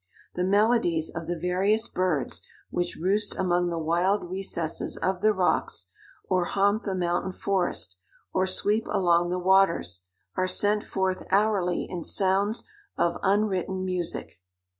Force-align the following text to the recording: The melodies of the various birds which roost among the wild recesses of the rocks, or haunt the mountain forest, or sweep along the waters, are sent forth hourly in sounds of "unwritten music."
The 0.33 0.43
melodies 0.43 1.11
of 1.13 1.27
the 1.27 1.37
various 1.37 1.87
birds 1.87 2.41
which 2.71 2.95
roost 2.95 3.37
among 3.37 3.69
the 3.69 3.77
wild 3.77 4.31
recesses 4.31 4.97
of 4.97 5.21
the 5.21 5.31
rocks, 5.31 5.91
or 6.27 6.45
haunt 6.45 6.85
the 6.85 6.95
mountain 6.95 7.31
forest, 7.33 7.97
or 8.33 8.47
sweep 8.47 8.87
along 8.89 9.29
the 9.29 9.37
waters, 9.37 10.07
are 10.35 10.47
sent 10.47 10.83
forth 10.83 11.27
hourly 11.29 11.85
in 11.87 12.03
sounds 12.03 12.63
of 12.97 13.19
"unwritten 13.21 13.85
music." 13.85 14.39